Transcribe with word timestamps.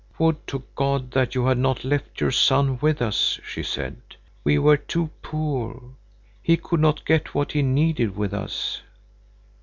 "Would 0.17 0.47
to 0.47 0.63
God 0.73 1.11
that 1.11 1.35
you 1.35 1.45
had 1.45 1.59
not 1.59 1.83
left 1.83 2.19
your 2.21 2.31
son 2.31 2.79
with 2.79 3.03
us!" 3.03 3.39
she 3.45 3.61
said. 3.61 3.97
"We 4.43 4.57
were 4.57 4.77
too 4.77 5.11
poor. 5.21 5.91
He 6.41 6.57
could 6.57 6.79
not 6.79 7.05
get 7.05 7.35
what 7.35 7.51
he 7.51 7.61
needed 7.61 8.15
with 8.17 8.33
us." 8.33 8.81